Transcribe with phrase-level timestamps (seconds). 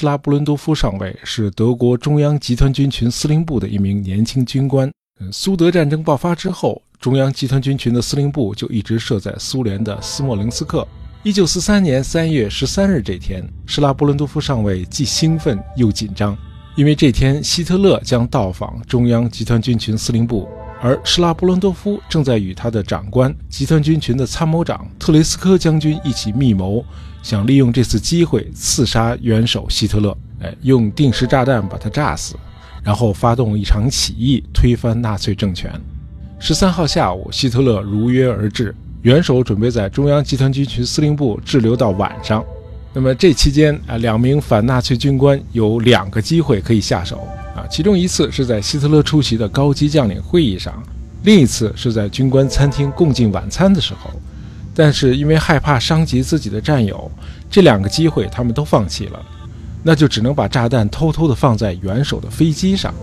[0.00, 4.90] 施拉布伦多夫上尉是德国中央集团军群司令部的一名年轻军官。
[5.30, 10.88] 苏德战争爆发之后，中央集团军群的司令部就一直设在苏联的斯莫棱斯克。
[11.22, 16.34] 一九四三年三月十三日这天，施拉布伦多夫上尉既兴奋又紧张，
[16.76, 20.48] 因为这天希特勒将到访中央集团军群司令部，
[20.80, 26.82] 而施拉布伦多夫正在与他的长官集团军群的参谋长特雷斯科将军一起密谋。
[27.22, 32.34] 想利用这次机会刺杀元首希特勒，哎，用定时炸弹把他炸死，
[32.82, 35.70] 然后发动一场起义，推翻纳粹政权。
[36.38, 42.42] 十三号下午，希特勒如约而至，元首准备在中央集团军群司令部滞留到晚上。
[42.92, 47.18] 那么这期间啊，两名反纳粹军官有两个机会可以下手
[47.54, 50.82] 啊，其中一次是在希特勒出席的高级将领会议上，
[51.24, 54.10] 另一次是在军官餐厅共进晚餐的时候。
[54.82, 57.10] 但是因为害怕伤及自己的战友，
[57.50, 59.22] 这两个机会他们都放弃了，
[59.82, 62.94] 那就只能把炸弹偷偷的放在元首的飞机上。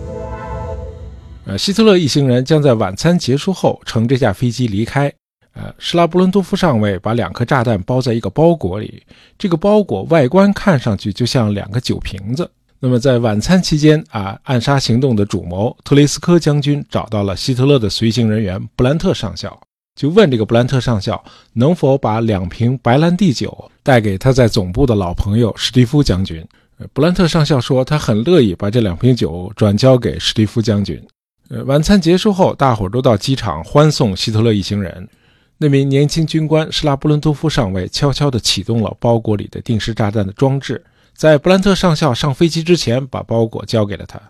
[1.44, 5.06] 呃，希特勒一行人将在晚餐结束后乘这架飞机离开。
[5.52, 9.00] 呃，施拉布伦多夫上尉把两颗炸弹包在一个包裹里，
[9.38, 12.50] 这个包裹外观看上去就像两个酒瓶子。
[12.80, 19.56] 那么在晚餐期间啊，暗杀行动的主谋特雷斯科将军找到了希特勒的随行人员布兰特上校。
[19.98, 21.20] 就问这个布兰特上校
[21.54, 26.46] 能否把两瓶白兰地酒带给他在总部的老朋友史蒂夫将军。
[26.92, 31.04] 布兰特上校说他很乐意把这两瓶酒转交给史蒂夫将军。
[31.48, 35.08] 呃，晚餐结束后，大伙儿都到机场欢送希特勒一行人。
[35.56, 40.80] 那名年轻军官施拉布伦多夫上尉悄悄地启动了包裹里的定时炸弹的装置，
[41.16, 44.20] 在布兰特上校上飞机之前，把包裹交给了他。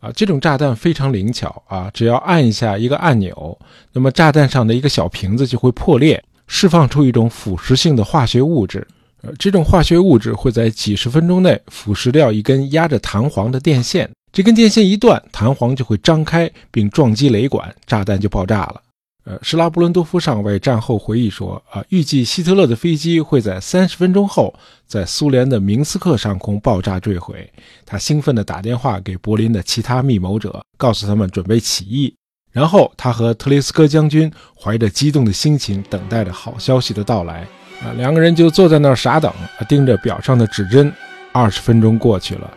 [0.00, 1.90] 啊，这种炸弹非常灵巧啊！
[1.92, 3.58] 只要按一下一个按钮，
[3.92, 8.86] 那么炸弹上的一个小瓶子就会破裂，释放出一种腐蚀性的化学物质。
[9.22, 18.80] 呃，这种化学物质会在几十分钟内腐蚀掉一根压着弹簧的电线，这根电线一断，弹簧就会张开并撞击雷管，炸弹就爆炸了。
[19.24, 24.52] 呃，施拉布伦多夫上尉战后回忆说：“啊，预计希特勒的飞机会在三十分钟后
[24.86, 27.48] 在苏联的明斯克上空爆炸坠毁。
[27.84, 32.14] 他兴奋地打电话给柏林的其他密谋者，告诉他们准备起义。
[32.50, 37.46] 然后他和特雷斯科将军怀着激动的心情等待着好消息的到来。
[37.82, 39.32] 啊，两个人就坐在那儿傻等，
[39.68, 40.92] 盯着表上的指针。
[41.32, 42.50] 二十分钟过去了，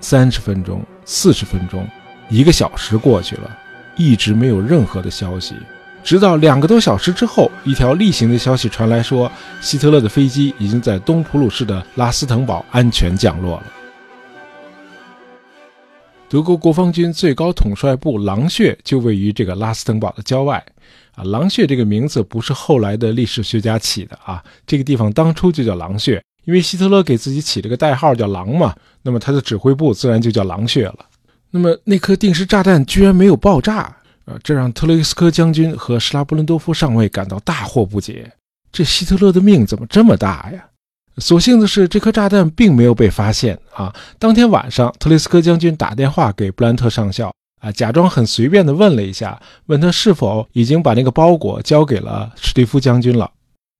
[0.00, 1.86] 三十分钟，四十分钟，
[2.28, 3.56] 一个小时过去了，
[3.96, 5.54] 一直没有任何的消息。”
[6.06, 9.28] 直到两个多小时之后，一条例行的消息传来，说
[9.60, 13.64] 希特勒的飞机已经在东普鲁士的拉斯滕堡安全降落了。
[16.28, 20.64] 德国国防军最高统帅部狼穴就位于这个拉斯滕堡的郊外。
[21.16, 28.72] 啊，狼穴这个名字不是后来的历史学家起的啊，这个地方当初就叫狼穴，因为希特勒给自己起了个代号叫狼嘛，
[29.02, 30.98] 那么他的指挥部自然就叫狼穴了。
[31.50, 33.96] 那么那颗定时炸弹居然没有爆炸。
[34.26, 38.30] 呃，这让特雷斯科将军和施拉布伦多夫上尉感到大惑不解。
[38.70, 40.66] 这希特勒的命怎么这么大呀？
[41.18, 43.94] 所幸的是，这颗炸弹并没有被发现啊。
[44.18, 47.32] 当天晚上，特雷斯科将军打电话给布兰特上校，
[47.62, 53.30] 啊，假装很随便地问了一下，问他是否已经把那个包裹交给了史蒂夫将军了。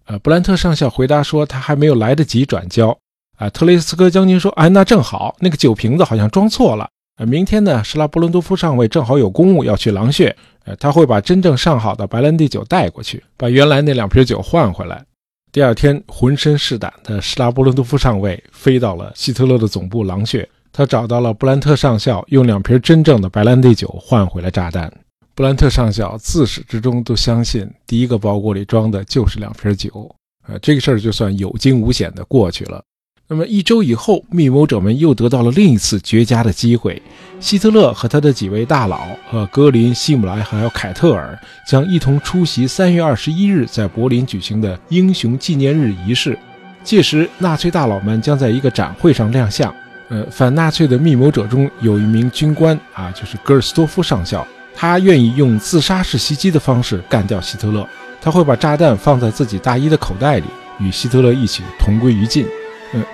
[0.06, 2.96] 呃，布兰特上校回答说他还没有来得及转交。
[3.36, 6.88] 啊，特雷斯科将军说，哎，那正好，那个酒瓶子好像装错了。
[7.16, 15.02] 呃，明天呢，施拉布伦多夫上尉正好有公务要去狼穴，呃，他会把真正上好的白兰地酒带过去，把原来那两瓶酒换回来。
[15.50, 24.92] 第二天，浑身是胆的施拉布伦多夫上尉飞到了希特勒的总部狼穴，他找到了布兰特上校，用两瓶真正的白兰地酒换回了炸弹。
[25.34, 30.14] 布兰特上校自始至终都相信第一个包裹里装的就是两瓶酒，
[30.46, 32.82] 呃，这个事儿就算有惊无险的过去了。
[33.28, 37.02] 那么一周以后，密谋者们又得到了另一次绝佳的机会。
[37.40, 41.36] 希特勒和他的几位大佬，和格林、希姆莱还有凯特尔，
[41.66, 46.38] 将一同出席三月二十一日在柏林举行的英雄纪念日仪式。
[46.84, 49.74] 届时，纳粹大佬们将在一个展会上亮相。
[50.08, 57.84] 呃，反纳粹的密谋者中有一名军官啊，就是戈尔斯多夫上校，他愿意用自杀式袭击的方式干掉希特勒。
[58.20, 60.44] 他会把炸弹放在自己大衣的口袋里，
[60.78, 62.46] 与希特勒一起同归于尽。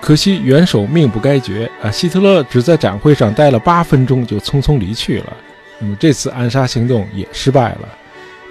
[0.00, 1.90] 可惜元首命不该绝啊！
[1.90, 5.32] 希特勒只在展会上待了八分钟就匆匆离去了。
[5.78, 7.88] 那么这次暗杀行动也失败了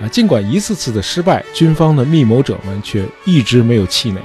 [0.01, 0.07] 啊！
[0.09, 4.21] 尽管一次次的失败，军方的密谋者们却一直没有气馁。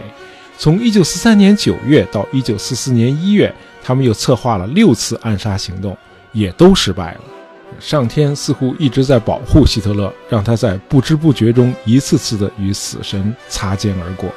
[0.59, 3.55] 从1943年9月到1944年1月，
[3.85, 5.97] 他们又策划了六次暗杀行动，
[6.33, 7.21] 也都失败了。
[7.79, 14.31] 上天似乎一直在保护希特勒，让他在不知不觉中一次次的与死神擦肩而过。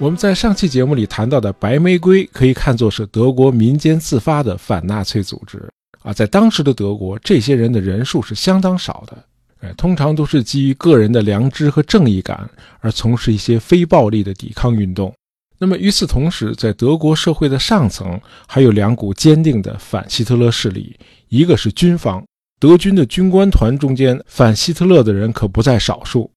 [0.00, 5.68] 我们在上期节目里谈到的白玫瑰，可以看作是德国民间自发的反纳粹组织
[6.02, 6.12] 啊。
[6.12, 9.24] 在当时的德国，这些人的人数是相当少的，
[9.60, 12.48] 哎，通常都是基于个人的良知和正义感
[12.78, 15.12] 而从事一些非暴力的抵抗运动。
[15.58, 20.96] 那么与此同时，在德国社会的上层还有两股坚定的反希特勒势力，
[21.26, 22.24] 一个是军方，
[22.60, 26.30] 德军的军官团中间反希特勒的人可不在少数。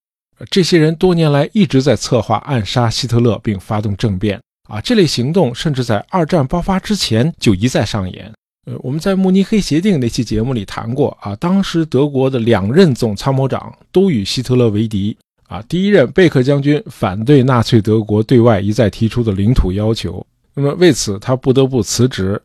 [0.49, 8.31] 这些人多年来一直在策划暗杀希特勒并发动政变啊，这类行动甚至在二战爆发之前就一再上演。
[8.65, 15.17] 呃，我们在慕尼黑协定那期节目里谈过啊，当时德国的两任总参谋长都与希特勒为敌。
[15.47, 22.41] 啊，第一任贝克将军反对纳粹德国对外一再提出的领土要求，那么为此他不得不辞职。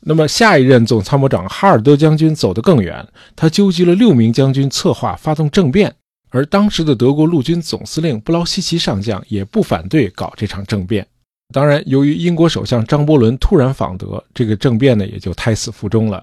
[0.00, 3.06] 那么下一任总参谋长哈尔德将军走得更远，
[3.36, 5.94] 他纠集了六名将军策划发动政变，
[6.30, 11.06] 而当时的德国陆军总司令布劳希奇上将也不反对搞这场政变。
[11.54, 16.22] 当然，由于英国首相张伯伦突然访德，这个政变呢也就胎死腹中了。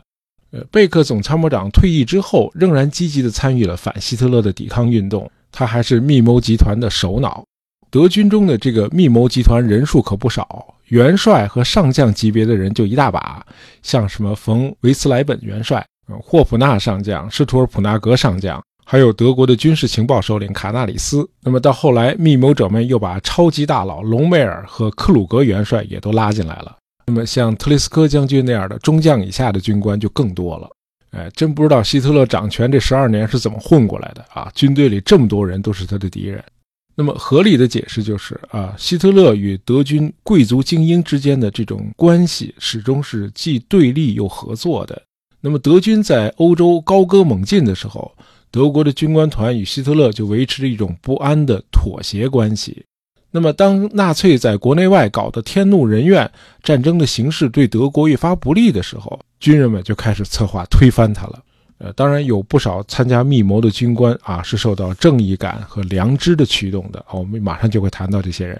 [0.52, 5.30] 呃，贝克总参谋长退役之后，仍然积极地参与了反希特勒的抵抗运动。
[5.52, 7.44] 他还是密谋集团的首脑，
[7.90, 13.44] 德军中的这个密谋集团人数可不少，元帅和上将级别的人就一大把，
[13.82, 15.86] 像什么冯维斯莱本元帅、
[16.22, 21.28] 霍普纳上将、施图尔普纳格上将，还有德国的军事情报首领卡纳里斯。
[21.42, 26.78] 那么到后来，密谋者们又把超级大佬隆美尔和克鲁格元帅也都拉进来了。
[27.08, 30.70] 那么像特雷斯科将军那样的中将以下的军官就更多了。
[31.12, 34.52] 哎，真不知道希特勒掌权这十二年是怎么混过来的啊！
[34.54, 36.44] 军队里这么多人都是他的敌人。
[36.94, 45.02] 那么合理的解释就是啊，希特勒与德军贵族精英之间的这种关系始终是既对立又合作的。
[45.42, 48.12] 那么德军在欧洲高歌猛进的时候，
[48.52, 52.84] 德国的军官团与希特勒就维持着一种不安的妥协关系。
[53.32, 56.32] 那么当纳粹在国内外搞得天怒人怨，
[56.64, 61.44] 战争的形势对德国越发不利的时候，军人们就开始策划推翻他了。
[61.80, 67.06] 呃，当然有不少参加密谋的军官啊，是受到正义感和良知的驱动的。
[67.12, 68.58] 我们马上就会谈到这些人。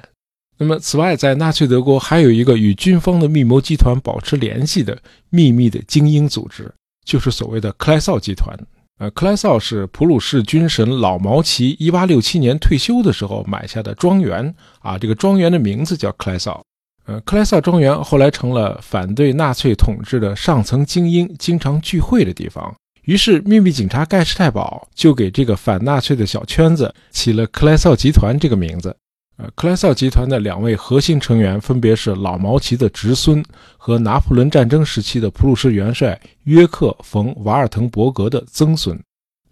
[0.58, 4.98] 那么，此外，在纳粹德国还有一个与军方的密谋集团保持联系的
[5.30, 6.70] 秘密的精英组织，
[7.06, 8.54] 就是所谓的克莱绍集团。
[8.98, 16.64] 呃，克莱绍是普鲁士军神老毛奇1867年退休的时候买下的庄园啊，这个庄园的名字叫克莱绍。
[17.06, 22.74] 呃，克莱萨庄园后来成了反对纳粹统治的上层精英经常聚会的地方。
[23.04, 28.96] 于是，秘密警察盖世太保就给这个反纳粹的小圈子起了“克莱萨集团”这个名字。
[29.38, 33.44] 呃，克莱萨集团的两位核心成员分别是老毛奇的侄孙
[33.78, 38.98] 和拿破仑战争时期的普鲁士元帅约克·冯·瓦尔滕伯格的曾孙。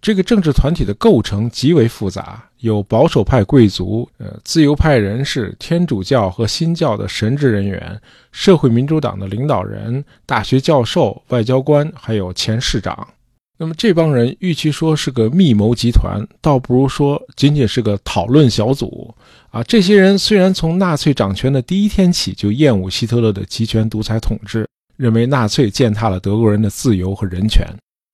[0.00, 7.98] 这个政治团体的构成极为复杂，有保守派贵族、呃自由派人士、天主教和新教的神职人员、
[8.30, 13.08] 社会民主党的领导人、大学教授、外交官，还有前市长。
[13.56, 19.14] 那么这帮人与其说是个密谋集团，倒不如说仅仅是个讨论小组
[19.54, 19.62] 啊。
[19.62, 27.64] 这些人虽然从纳粹掌权的第一天起就厌恶希特勒的集权独裁统治，认为纳粹践踏了德国人的自由和人权。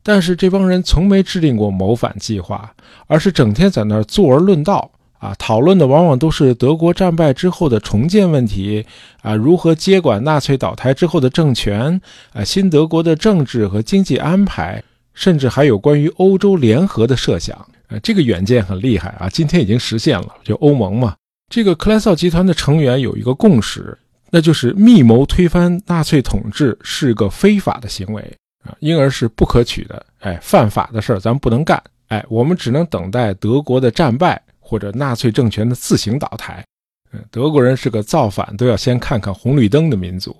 [0.02, 2.72] 但是这帮人从没制定过谋反计划，
[3.06, 5.34] 而是整天在那儿坐而论道啊！
[5.38, 8.86] 讨论的往往都是德国战败之后的重建问题
[9.20, 12.00] 啊，如何接管纳粹倒台之后的政权
[12.32, 14.82] 啊，新德国的政治和经济安排，
[15.12, 17.54] 甚至还有关于欧洲联合的设想。
[17.88, 19.28] 呃，这个远见很厉害啊！
[19.28, 21.14] 今天已经实现了，就欧盟嘛。
[21.50, 23.98] 这个克莱绍集团的成员有一个共识，
[24.30, 28.22] 那就是密谋推翻纳粹统治是个非法的行为。
[28.62, 30.06] 啊，因而是不可取的。
[30.20, 31.82] 哎，犯法的事儿咱不能干。
[32.08, 36.64] 哎，我们只能等待德国的战败或者纳粹政权的自行倒台。
[37.12, 40.36] 嗯，德国人是个造反都要先看看红绿灯的民族。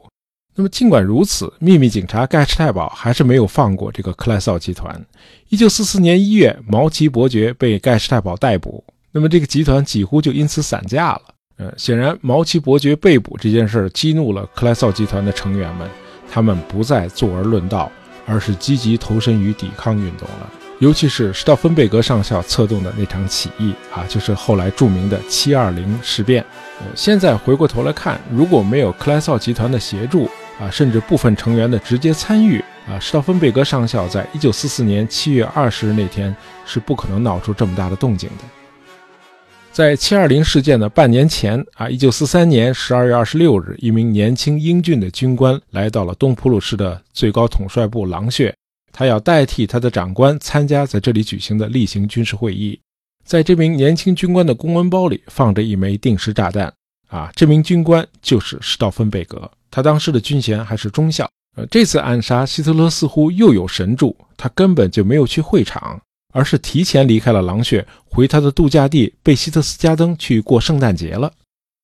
[0.54, 5.04] 那么尽管如此，秘密警察盖世太保还是没有放过这个克莱绍集团。
[5.48, 11.22] 一九四四年一月，毛奇伯爵被盖世太保逮捕，那么这个集团几乎就因此散架了。
[11.56, 15.88] 呃，显然毛奇伯爵被捕这件事激怒了克莱绍集团的成员们，
[16.30, 17.90] 他们不再坐而论道。
[18.26, 20.48] 而是积极投身于抵抗运动了，
[20.78, 26.44] 尤其是施道芬贝格上校策动的那场起义啊，就是后来著名的七二零事变。
[26.78, 38.59] 呃，现在回过头来看，如果没有克莱绍集团的协助啊，甚至部分成员的直接参与啊，施道芬贝格上校在一九四四年七月二十日那天是不可能闹出这么大的动静的。
[39.72, 48.54] 在七二零事件的半年前啊，一九四三年十二月二十六日，一名年轻英俊的军官来到了东普鲁士的最高统帅部狼穴，
[48.92, 52.78] 他要代替他的长官参加在这里举行的例行军事会议。
[53.24, 56.72] 在这名年轻军官的公文包里放着一枚定时炸弹
[57.08, 61.30] 啊，这名军官就是施道芬贝格，他当时的军衔还是中校。
[61.56, 66.00] 呃，这次暗杀希特勒似乎又有神助，他根本就没有去会场，
[66.32, 71.32] 而是提前离开了狼穴，回他的度假地贝希特斯加登去过圣诞节了。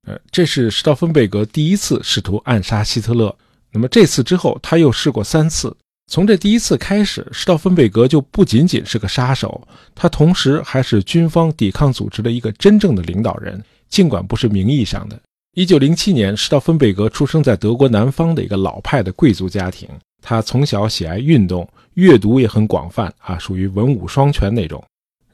[0.06, 3.34] 呃，这是施道芬贝格第一次试图暗杀希特勒。
[3.72, 5.76] 那么这次之后，他又试过三次。
[6.08, 15.20] 从这第一次开始，施道芬贝格就不仅仅是个杀手，他同时还是军方抵抗组织的一个真正的领导人，尽管不是名义上的。
[15.56, 19.88] 一九零七年，施道芬贝格出生在德国南方的一个老派的贵族家庭。
[20.28, 24.82] 他从小喜爱运动，阅读也很广泛啊，属于文武双全那种。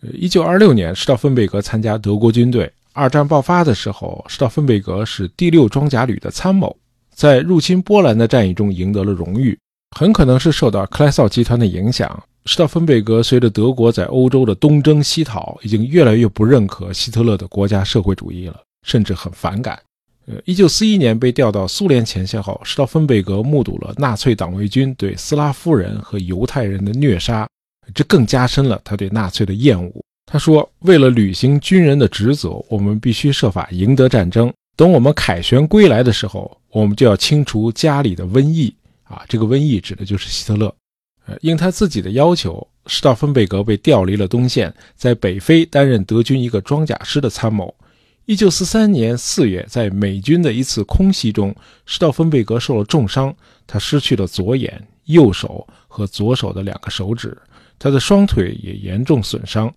[0.02, 2.70] 呃，一九二六年，施道芬贝格参加德国军队。
[2.92, 6.76] 二战爆发的时候，施道芬贝格是第六装甲旅的参谋，
[7.14, 9.58] 在入侵波兰的战役中赢得了荣誉。
[9.96, 19.80] 很可能是受到克莱绍集团的影响，施道芬贝格随着德国在欧洲的东征西讨，已经越来越不认可希特勒的国家社会主义了，甚至很反感。
[20.26, 27.48] 呃，一九四一年被调到苏联前线后，施道芬贝格目睹了纳粹党卫军对斯拉夫人和犹太人的虐杀，
[27.92, 29.92] 这更加深了他对纳粹的厌恶。
[30.24, 34.50] 他说：“为了履行军人的职责，我们必须设法赢得战争。
[34.76, 40.72] 等我们凯旋归来的时候，我们就要清除家里的瘟疫。”啊，这个瘟疫指的就是希特勒。
[41.26, 47.74] 呃，应他自己的要求，施道芬贝格被调离了东线，在北非担任德军一个装甲师的参谋。
[48.26, 51.54] 一九四三年四月，在美军的一次空袭中，
[51.86, 53.34] 施道芬贝格受了重伤，
[53.66, 57.36] 他失去了左眼、右手和左手的两个手指，
[57.80, 59.72] 他的双腿也严重损伤。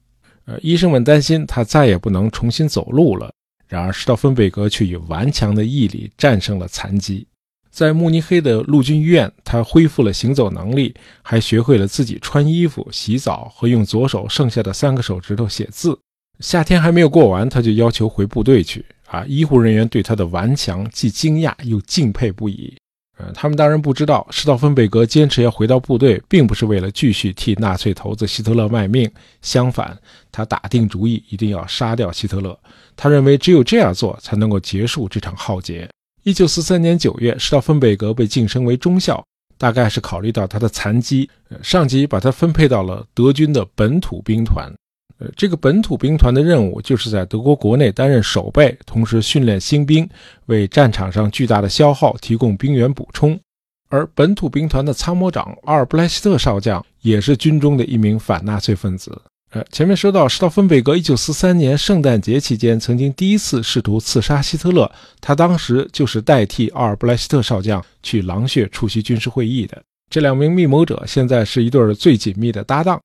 [0.45, 3.31] 呃，医生们担心他再也不能重新走路了。
[3.67, 7.25] 然而，施道芬贝格却以顽强的毅力战胜了残疾。
[7.71, 15.97] 在慕尼黑的陆军医院，他恢复了行走能力，还学会了自己穿衣服、洗澡和用左手剩下的三个手指头写字。
[16.39, 18.85] 夏天还没有过完，他就要求回部队去。
[19.07, 22.75] 啊，医护人员对他的顽强既惊讶又敬佩不已。
[23.17, 29.09] 呃，他们当然不知道，施道芬贝格坚持要回到部队，并不是为了继续替纳粹头子希特勒卖命。
[29.41, 29.97] 相反，
[30.31, 32.57] 他打定主意一定要杀掉希特勒。
[32.97, 35.87] 他认为只有这样做，才能够结束这场浩劫。
[36.23, 39.23] 一九四三年九月，施道芬贝格被晋升为中校，
[39.57, 41.29] 大概是考虑到他的残疾，
[41.61, 44.73] 上级把他分配到了德军的本土兵团。
[45.17, 50.09] 呃，这个本土兵团的任务就是在德国国内担任守备，同时训练新兵，
[50.47, 53.39] 为战场上巨大的消耗提供兵员补充。
[53.87, 59.21] 而本土兵团的参谋长阿尔布莱希特少将也是军中的一名反纳粹分子。
[59.51, 64.91] 呃，前面说到，施道芬贝格1943年圣诞节期间曾经第一次试图刺杀希特勒，
[65.21, 69.81] 他当时就是代替阿尔布莱希特少将去狼穴出席军事会议的。
[70.09, 72.99] 这两名密谋者现在是一对最紧密的搭档。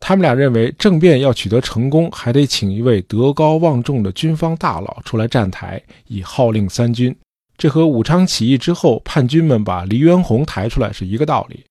[0.00, 7.14] 他们俩认为，政变要取得成功，还得请一位德高望重的军方大佬出来站台，以号令三军。
[7.56, 11.64] 这和武昌起义之后叛军们把黎元洪抬出来是一个道理。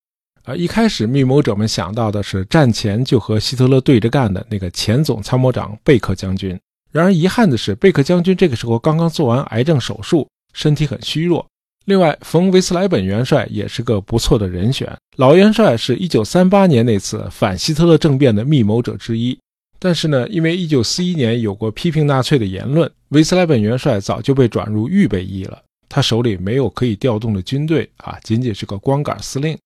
[0.45, 6.59] 啊，一开始密谋者们想到的是战前就和希特勒对着干的那个前总参谋长贝克将军。
[6.91, 11.45] 然而遗憾的是，贝克将军这个时候刚刚做完癌症手术，身体很虚弱。
[11.85, 14.89] 另外，冯维斯莱本元帅也是个不错的人选。
[15.17, 19.37] 老元帅是一九三八年那次反希特勒政变的密谋者之一。
[19.79, 25.61] 但是呢，因为一九四一年有过批评纳粹的言论，维斯莱本元帅早就被转入预备役了。
[25.89, 29.57] 他手里没有可以调动的军队啊，仅仅是个光杆司令。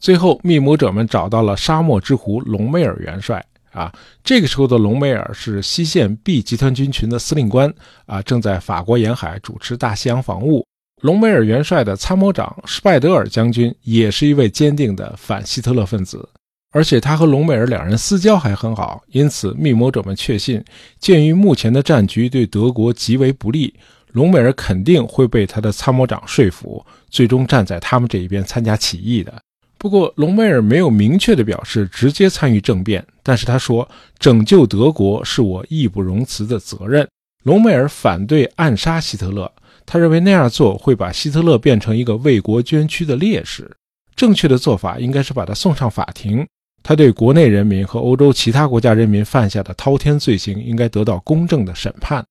[0.00, 3.94] 最后，密谋者们找到了沙漠之狐隆美尔元帅啊。
[4.24, 7.72] 这个时候的隆美尔是西线 B 集团军群的司令官
[8.06, 10.65] 啊，正在法国沿海主持大西洋防务。
[11.02, 16.26] 隆美尔元帅的参谋长施拜德尔将军也是一位坚定的反希特勒分子，
[16.72, 20.64] 而且他和隆美尔两人私交还很好，因此密谋者们确信，
[20.98, 23.74] 鉴于目前的战局对德国极为不利，
[24.12, 29.34] 隆美尔肯定会被他的参谋长说服，最终站在他们这一边参加起义的。
[29.76, 33.86] 不过，隆美尔没有明确地表示直接参与政变，但是他说
[34.18, 37.06] ：“拯救德国是我义不容辞的责任。”
[37.44, 39.52] 隆美尔反对暗杀希特勒，
[39.86, 43.70] 他认为那样做会把希特勒变成一个为国捐躯的烈士。
[44.16, 46.46] 正确的做法应该是把他送上法庭，
[46.82, 52.24] 他对国内人民和欧洲其他国家人民犯下的滔天罪行应该得到公正的审判。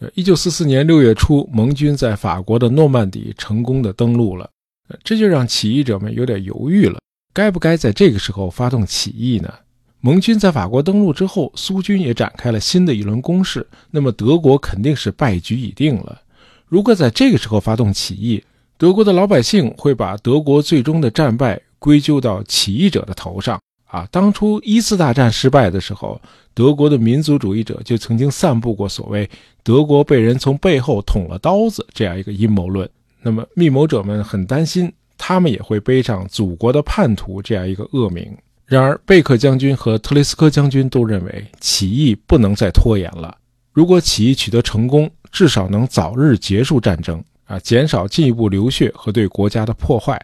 [0.00, 4.48] 呃，一九四四年六月初，盟军在法国的诺曼底成功的登陆了。
[5.04, 6.98] 这就让起义者们有点犹豫了，
[7.34, 9.52] 该不该在这个时候发动起义呢？
[10.00, 16.22] 盟军在法国登陆之后，苏军也展开了新的一轮攻势，那么德国肯定是败局已定了。
[16.68, 18.42] 如果在这个时候发动起义，
[18.76, 26.20] 德国的老百姓会把德国最终的战败归咎到起义者的头上啊，当初一次大战失败的时候，
[26.52, 29.28] 德国的民族主义者就曾经散布过所谓
[29.62, 32.88] 德国被人从背后捅了刀子这样一个阴谋论。
[33.22, 38.30] 那么密谋者们很担心，他们也会背上祖国的叛徒这样一个恶名。
[38.66, 43.34] 然而，贝克将军和特雷斯科将军都认为起义不能再拖延了。
[43.78, 50.20] 如果起义取得成功，至少能早日结束战争啊，减少进一步流血和对国家的破坏。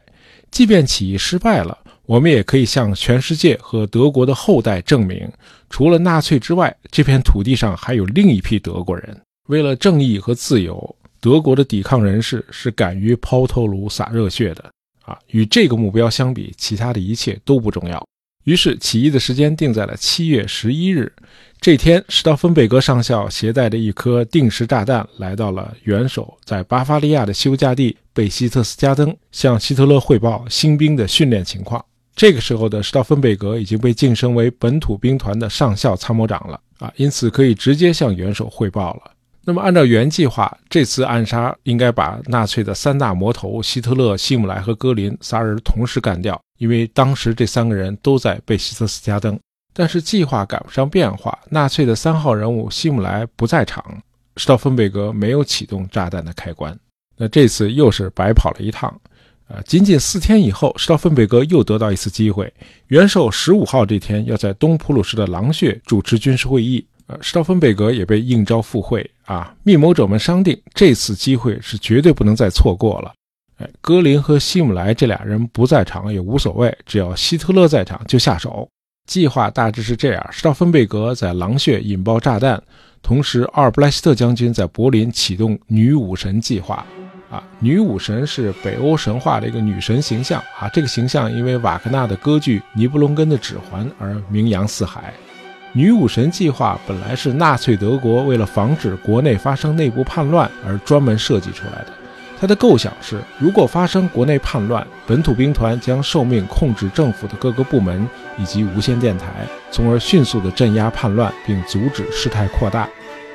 [0.51, 5.31] 即便起义失败了，我们也可以向全世界和德国的后代证明，
[5.71, 9.17] 除了纳粹之外，这片土地上还有另一批德国人。
[9.47, 14.69] 为了正义和自由，德国的抵抗人士是敢于抛头颅洒热血的
[15.05, 15.17] 啊！
[15.29, 18.05] 与这个目标相比，其他的一切都不重要。
[18.43, 21.11] 于是，起义的时间定在了七月十一日。
[21.65, 31.83] 这天，施道芬贝格上校携带着一颗定时炸弹来到了元首在巴伐利亚的休假地贝希特斯加登，向希特勒汇报新兵的训练情况。
[32.15, 39.13] 这个时候的施道芬贝格已经被晋升为本土兵团的上校参谋长了啊，因此可以直接向元首汇报了。
[39.43, 49.41] 那么，按照原计划，这次暗杀应该把纳粹的三大魔头希特勒、希姆莱和戈林仨人同时干掉，因为当时这三个人都在贝希特斯加登。
[49.75, 53.85] 但是计划赶不上变化，纳粹的三号人物希姆莱不在场，
[54.37, 56.75] 施道芬贝格没有启动炸弹的开关。
[57.17, 58.89] 那这次又是白跑了一趟。
[59.47, 62.51] 啊，仅仅四天以后，施道芬贝格又得到一次机会，
[62.87, 66.83] 元首十五号这天要在东普鲁士的狼穴主持军事会议。
[67.09, 69.55] 呃，施道芬贝格也被应召赴会啊。
[69.63, 73.13] 密谋者们商定，这次机会是绝对不能再错过了。
[73.59, 78.67] 哎，格林和希姆莱这俩人不在场也无所谓，只要希特勒在场就下手。
[79.07, 82.63] 计划大致是这样：施道芬贝格在狼穴引爆炸弹，
[83.03, 86.85] 同时阿尔布莱希特将军在柏林启动女武神计划。
[87.31, 95.13] 啊，女武神是北欧神话的一个女神形象啊，这个形象因为瓦格纳的歌剧《尼布龙根的指环》而名扬四海。
[95.73, 101.93] 女武神计划本来是纳粹德国为了防止国内发生内部叛乱而专门设计出来的。
[102.41, 112.89] 他的构想是，如果发生国内叛乱，本土兵团将受命控制政府的各个部门以及无线电台，从而迅速地镇压叛乱并阻止事态扩大。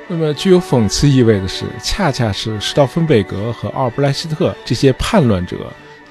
[0.06, 5.56] 那么，具有讽刺意味的是，恰恰是施道芬贝格和奥尔布莱希特这些叛乱者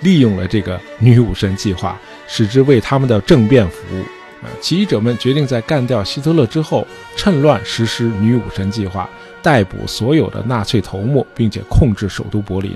[0.02, 1.98] 利用了这个女武神计划，
[2.28, 4.02] 使之为他们的政变服务。
[4.42, 9.10] 啊，起义者们决定在干掉希特勒之后，趁乱实施女武神计划，
[9.42, 12.76] 逮捕所有的纳粹头目，并且控制首都柏林。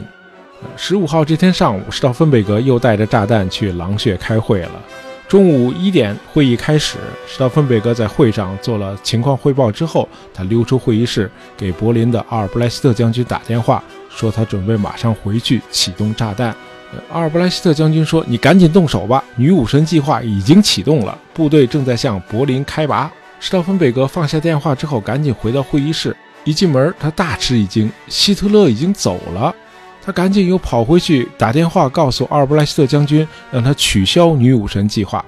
[0.77, 4.71] 十五号这天上午，施道芬贝格又带着炸弹去狼穴开会了。
[5.27, 6.97] 中午一点，会议开始，
[7.27, 16.55] 施道芬贝格在会上做了情况汇报之后，他溜出会议室，给柏林的阿尔布莱希特将军打电话，说他准备马上回去启动炸弹。
[17.11, 26.15] 阿尔布莱希特将军说：“你赶紧动手吧，女武神计划已经启动了，部队正在向柏林开拔。”施道芬贝格放下电话之后，赶紧回到会议室。
[26.43, 29.53] 一进门，他大吃一惊，希特勒已经走了。
[30.01, 35.23] 他赶紧又跑回去打电话告诉阿尔布莱希特将军，让他取消女武神计划。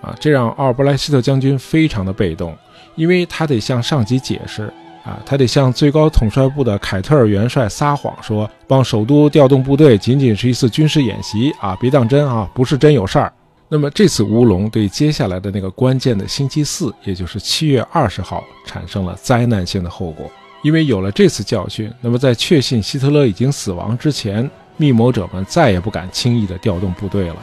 [0.00, 2.56] 啊，这让阿尔布莱希特将军非常的被动，
[2.94, 4.72] 因为他得向上级解释。
[5.04, 13.32] 啊，他得向最高统帅部的凯特尔元帅撒谎，说帮首都调动部队仅仅是一次军事演习啊，别当真啊，不是真有事儿。
[13.70, 20.30] 那么这次乌龙对接下来的那个关键的星期四，也就是七月二十号，产生了灾难性的后果。
[20.62, 27.36] 因为有了这次教训，那么在确信希特勒已经死亡之前，密谋者们再也不敢轻易的调动部队了。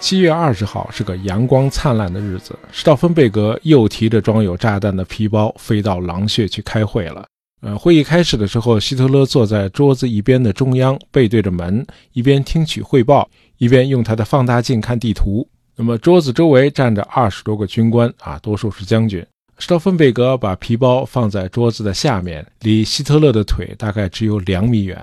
[0.00, 7.26] 七月二十号是个阳光灿烂的日子，施道芬贝格又提着装有炸弹的皮包飞到狼穴去开会了。
[7.60, 15.48] 呃，会议开始的时候，希特勒坐在桌子一边的中央，背对着门，一边听取汇报，一边用他的放大镜看地图。
[15.80, 19.24] 那么桌子周围站着二十多个军官啊，多数是将军。
[19.58, 25.00] 施道芬贝格把皮包放在桌子的下面，离希特勒的腿大概只有两米远。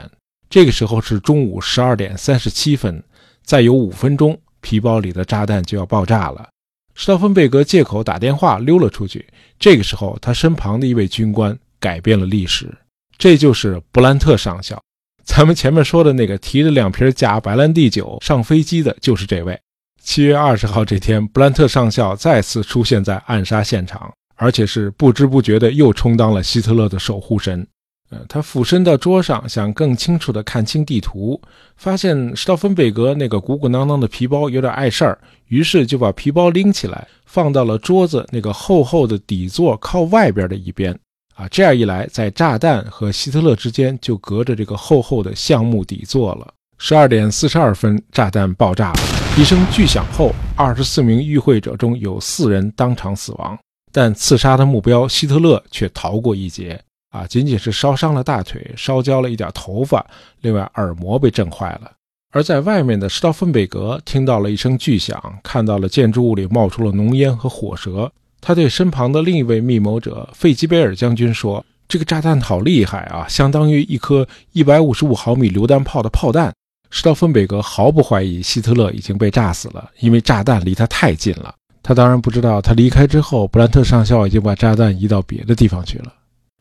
[0.49, 3.01] 这个时候是中午十二点三十七分，
[3.45, 4.38] 再有五分钟。
[4.59, 6.49] 皮包里的炸弹就要爆炸了，
[6.93, 9.25] 施道芬贝格借口打电话溜了出去。
[9.57, 12.69] 这个时候，他身旁的一位军官改变了历史，
[13.17, 14.81] 这就是布兰特上校。
[15.23, 19.57] 咱们前面说的那个提着两瓶假白兰地酒上飞机的，就是这位。
[20.05, 27.65] 七月二十号这天，布兰特上校再次出现在暗杀现场，而且是不知不觉的又充当了希特勒的守护神。
[28.11, 31.41] 呃，他俯身到桌上，想更清楚地看清地图，
[31.75, 40.97] 发现施道芬贝格那个鼓鼓囊囊的皮包有点碍事儿，于是就把皮包拎起来，放到了桌子那个厚厚的底座靠外边的一边。
[41.33, 46.47] 啊，这样一来，在炸弹和希特勒之间就隔着这个厚厚的橡木底座了。
[46.77, 48.99] 十二点四十二分，炸弹爆炸了，
[49.37, 53.59] 一声巨响后，二十四名与会者中有四人当场死亡，
[53.91, 56.81] 但刺杀的目标希特勒却逃过一劫。
[57.09, 60.05] 啊，仅仅是烧伤了大腿，烧焦了一点头发，
[60.39, 61.91] 另外耳膜被震坏了。
[62.31, 68.09] 而在外面的施道芬贝格听到了一声巨响，看到了建筑物里冒出了浓烟和火舌。
[68.39, 76.53] 他对身旁的另一位密谋者费吉贝尔将军说：“这个炸弹好厉害啊，相当于一颗一百五十五毫米榴弹炮的炮弹。”
[76.89, 81.53] 施道芬贝格毫不怀疑希特勒已经被炸死了，因为炸弹离他太近了。
[81.83, 86.13] 他当然不知道，他离开之后，布兰特上校已经把炸弹移到别的地方去了。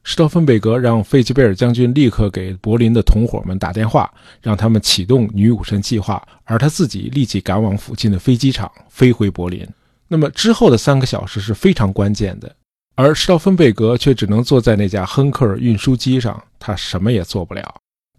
[0.03, 9.67] 施道芬贝格让费吉贝尔将军立刻给柏林的同伙们打电话，让他们启动女武神计划，而他自己立即赶往附近的飞机场，飞回柏林。
[10.07, 12.55] 那么之后的三个小时是非常关键的，
[12.97, 17.75] 而施道芬贝格却只能坐在那架亨克尔运输机上，他什么也做不了。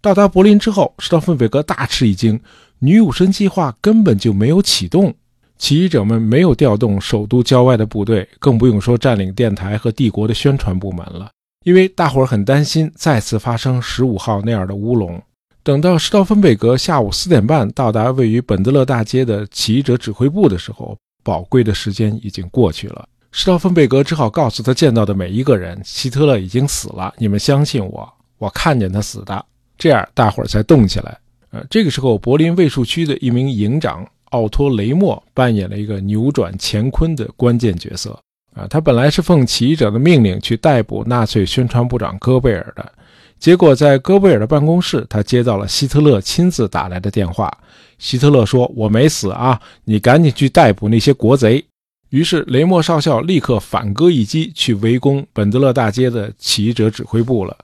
[0.05, 2.39] 到达柏林之后，施道芬贝格大吃一惊，
[2.77, 5.11] 女武神计划根本就没有启动，
[5.57, 11.31] 起义者们没有调动首都郊外的部队，更不用说占领电台和帝国的宣传部门了。
[11.63, 15.19] 因为大伙儿很担心再次发生十五号那样的乌龙。
[15.63, 23.09] 等到施道芬贝格下午四点半到达位于本德勒大街的起义者指挥部的时候，宝贵的时间已经过去了。
[23.31, 29.43] 施道芬贝格只好告诉他见到的每一个人：“希特勒已经死了，你们相信我，我看见他死的。”
[29.77, 31.17] 这样大伙儿才动起来。
[31.51, 38.19] 呃，这个时候，柏林卫戍区的一名营长奥托·雷默扮演了一个扭转乾坤的关键角色。
[38.53, 42.89] 啊，他本来是奉起义者的命令去逮捕纳粹宣传部长戈贝尔的，
[43.37, 47.51] 结果在戈贝尔的办公室，他接到了希特勒亲自打来的电话。
[47.99, 51.63] 希特勒说：“我没死啊，你赶紧去逮捕那些国贼。”
[52.11, 57.57] 于是雷默少校立刻反戈一击，去围攻本德勒大街的起义者指挥部了。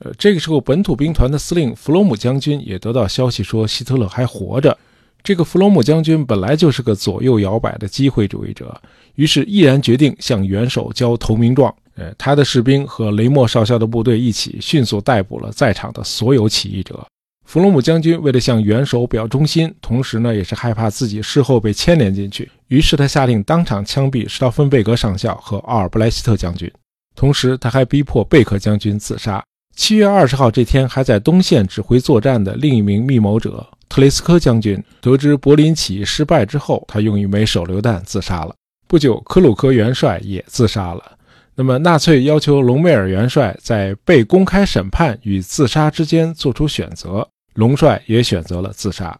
[0.00, 4.76] 呃，这个时候，本土兵团的司令弗罗姆将军也得到消息说希特勒还活着。
[5.22, 8.80] 这个弗罗姆将军本来就是个左右摇摆的机会主义者。
[9.16, 11.74] 于是毅然决定向元首交投名状。
[11.96, 17.04] 呃，他的士兵和雷默少校的部队一起迅速逮捕了在场的所有起义者。
[17.44, 26.70] 弗罗姆将军为了向元首表忠心，同时呢也是害怕自己事后被牵连进去，于是他下令当场枪毙施道芬贝格上校和奥尔布莱希特将军。
[27.16, 29.42] 同时，他还逼迫贝克将军自杀。
[29.78, 38.52] 七月二十号这天，还在东线指挥作战的另一名密谋者特雷斯科将军，得知柏林起义失败之后，他用一枚手榴弹自杀了。
[38.88, 41.02] 不久，克鲁克元帅也自杀了。
[41.54, 49.16] 那么，纳粹要求隆美尔元帅在被公开审判与自杀之间做出选择，隆帅也选择了自杀。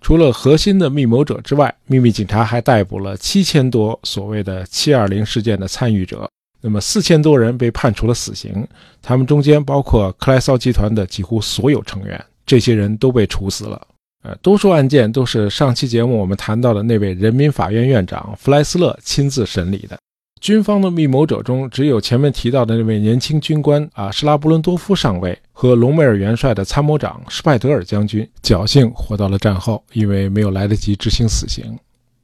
[0.00, 6.28] 除了核心的密谋者之外，秘密警察还逮捕了七千多所谓的“七二零”事件的参与者。
[6.60, 8.66] 那么，四千多人被判处了死刑，
[9.00, 13.80] 他们中间包括克莱骚集团的几乎所有成员，这些人都被处死了。
[14.24, 19.96] 呃，多数案件都是上期节目我们谈到的那位人民法院院长弗莱斯勒亲自审理的。
[20.40, 31.78] 军方的密谋者中，只有前面提到的那位年轻军官啊，施拉布伦多夫上尉和隆美尔元帅的参谋长施派德尔将军侥幸活到了战后，因为没有来得及执行死刑。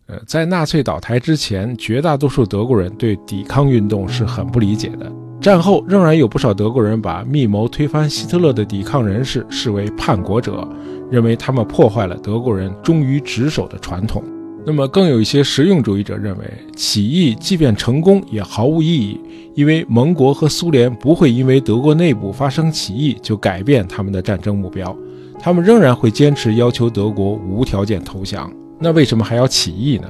[0.07, 5.11] 呃，在纳粹倒台之前，绝大多数德国人对抵抗运动是很不理解的。
[5.41, 10.67] 战后仍然有不少德国人把密谋推翻希特勒的抵抗人士视为叛国者。
[11.11, 14.25] 认为他们破坏了德国人忠于职守的传统。
[14.67, 19.21] 那么，更有一些实用主义者认为，起义即便成功也毫无意义，
[19.55, 24.97] 因为盟国和苏联不会因为德国内部发生起义就改变他们的战争目标，
[25.39, 28.51] 他们仍然会坚持要求德国无条件投降。
[28.79, 30.09] 那为什么还要起义呢？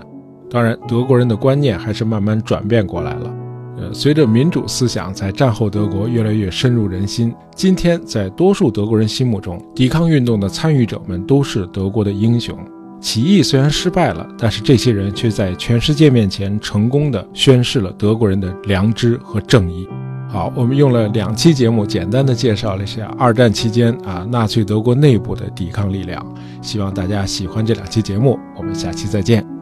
[0.50, 3.35] 当然，德国人的观念还是慢慢转变过来了。
[3.77, 12.57] 呃，随着民主思想在战后德国越来越深入人心，今天在多数德国人心目中，抵抗运动的参与者们都是德国的英雄。
[13.00, 19.88] 起义虽然失败了，但是这些人却在全世界面前成功的宣示了德国人的良知和正义。
[20.35, 26.27] 好，我们用了两期节目，简单的介绍了一下二战期间啊纳粹德国内部的抵抗力量。
[26.61, 29.54] 希望大家喜欢这两期节目，我们下期再见。